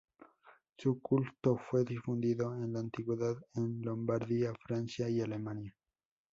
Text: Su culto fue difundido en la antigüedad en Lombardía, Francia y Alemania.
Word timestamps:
Su 0.79 0.99
culto 0.99 1.57
fue 1.69 1.85
difundido 1.85 2.55
en 2.55 2.73
la 2.73 2.79
antigüedad 2.79 3.35
en 3.53 3.83
Lombardía, 3.83 4.51
Francia 4.65 5.07
y 5.07 5.21
Alemania. 5.21 5.75